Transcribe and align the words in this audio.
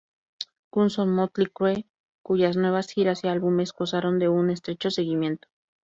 Guns 0.71 0.97
o 1.01 1.05
Mötley 1.15 1.51
Crüe, 1.57 1.85
cuyas 2.23 2.57
nuevas 2.57 2.89
giras 2.91 3.23
y 3.23 3.27
álbumes 3.27 3.71
gozaron 3.71 4.17
de 4.17 4.29
un 4.29 4.49
estrecho 4.49 4.89
seguimiento. 4.89 5.47